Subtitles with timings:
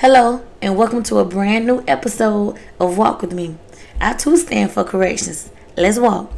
[0.00, 3.56] Hello, and welcome to a brand new episode of Walk With Me.
[4.00, 5.50] I too stand for corrections.
[5.76, 6.30] Let's walk.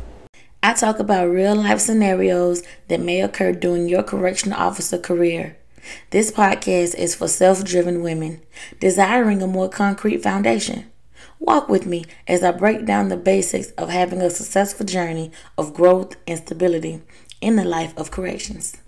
[0.62, 5.58] I talk about real life scenarios that may occur during your correctional officer career.
[6.08, 8.40] This podcast is for self driven women
[8.78, 10.90] desiring a more concrete foundation.
[11.38, 15.74] Walk with me as I break down the basics of having a successful journey of
[15.74, 17.02] growth and stability
[17.42, 18.78] in the life of corrections.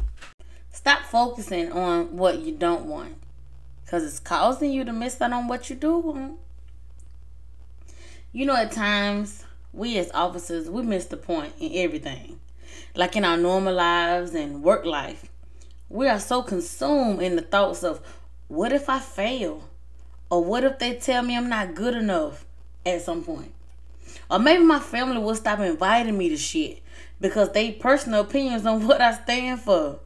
[0.70, 3.21] Stop focusing on what you don't want
[3.92, 6.38] because it's causing you to miss out on what you do.
[8.32, 12.40] You know, at times, we as officers, we miss the point in everything.
[12.94, 15.28] Like in our normal lives and work life.
[15.90, 18.00] We are so consumed in the thoughts of,
[18.48, 19.68] what if I fail?
[20.30, 22.46] Or what if they tell me I'm not good enough
[22.86, 23.52] at some point?
[24.30, 26.82] Or maybe my family will stop inviting me to shit
[27.20, 30.00] because they personal opinions on what I stand for.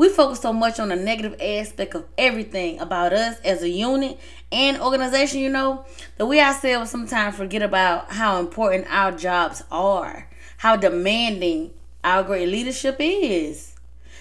[0.00, 4.18] We focus so much on the negative aspect of everything about us as a unit
[4.50, 5.84] and organization, you know,
[6.16, 12.48] that we ourselves sometimes forget about how important our jobs are, how demanding our great
[12.48, 13.74] leadership is,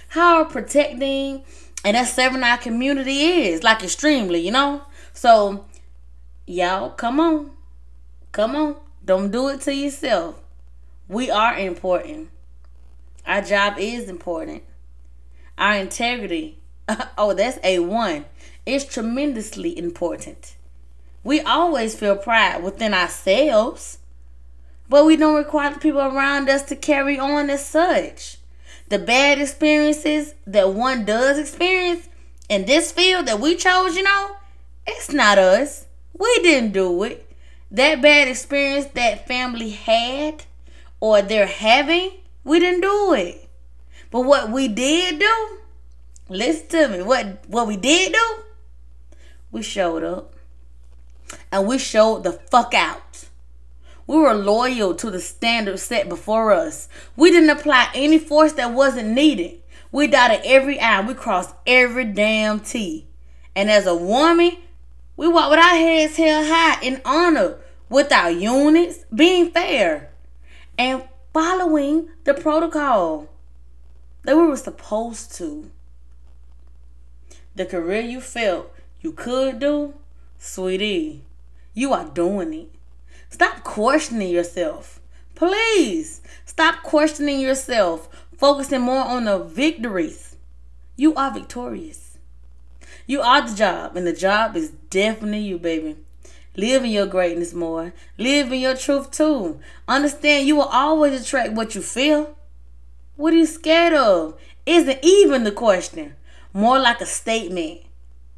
[0.09, 1.43] how protecting
[1.85, 4.81] and that's serving our community is, like extremely, you know?
[5.13, 5.63] So,
[6.45, 7.51] y'all, come on.
[8.33, 8.75] Come on.
[9.05, 10.41] Don't do it to yourself.
[11.07, 12.31] We are important.
[13.25, 14.63] Our job is important.
[15.59, 16.57] Our integrity,
[17.17, 18.23] oh, that's A1,
[18.65, 20.55] is tremendously important.
[21.21, 23.97] We always feel pride within ourselves,
[24.87, 28.37] but we don't require the people around us to carry on as such.
[28.87, 32.07] The bad experiences that one does experience
[32.47, 34.37] in this field that we chose, you know,
[34.87, 35.87] it's not us.
[36.17, 37.29] We didn't do it.
[37.69, 40.45] That bad experience that family had
[41.01, 42.11] or they're having,
[42.45, 43.48] we didn't do it.
[44.11, 45.57] But what we did do,
[46.27, 47.01] listen to me.
[47.03, 48.43] What what we did do,
[49.51, 50.35] we showed up.
[51.51, 53.25] And we showed the fuck out.
[54.07, 56.89] We were loyal to the standards set before us.
[57.15, 59.61] We didn't apply any force that wasn't needed.
[59.91, 61.01] We dotted every I.
[61.01, 63.07] We crossed every damn T.
[63.55, 64.57] And as a woman,
[65.15, 67.57] we walk with our heads held high in honor
[67.89, 70.11] with our units, being fair,
[70.77, 71.03] and
[71.33, 73.27] following the protocol
[74.37, 75.71] we were supposed to.
[77.55, 79.93] The career you felt you could do,
[80.37, 81.23] sweetie,
[81.73, 82.69] you are doing it.
[83.29, 84.99] Stop questioning yourself.
[85.35, 90.35] Please stop questioning yourself, focusing more on the victories.
[90.95, 92.17] You are victorious.
[93.07, 95.95] You are the job, and the job is definitely you, baby.
[96.55, 97.93] Live in your greatness more.
[98.17, 99.59] Live in your truth too.
[99.87, 102.35] Understand you will always attract what you feel.
[103.19, 104.39] What are you scared of?
[104.65, 106.15] Isn't even the question.
[106.53, 107.81] More like a statement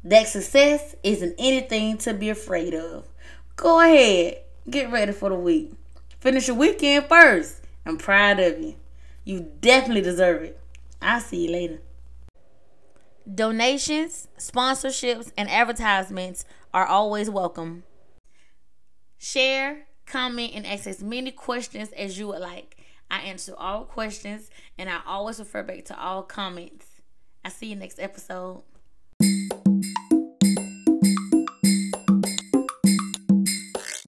[0.02, 3.06] that success isn't anything to be afraid of.
[3.54, 4.38] Go ahead.
[4.68, 5.70] Get ready for the week.
[6.18, 7.60] Finish your weekend first.
[7.86, 8.74] I'm proud of you.
[9.22, 10.60] You definitely deserve it.
[11.00, 11.80] I'll see you later.
[13.32, 16.44] Donations, sponsorships, and advertisements
[16.74, 17.84] are always welcome.
[19.16, 22.81] Share, comment, and ask as many questions as you would like.
[23.12, 26.86] I answer all questions and I always refer back to all comments.
[27.44, 28.62] I see you next episode.